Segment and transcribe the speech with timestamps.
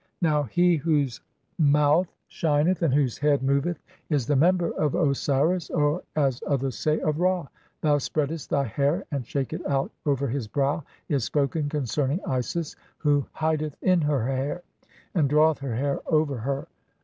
[0.23, 1.21] Now he whose
[1.59, 6.93] mouth shineth and whose head moveth is the member of Osiris, or (as others say)
[6.97, 7.47] (144) of Ra.
[7.81, 12.19] "Thou spreadest thy hair and I shake it out over his brow" is spoken concerning
[12.25, 14.63] Isis, who hideth in her hair
[15.13, 16.67] (145) and draweth her hair over her.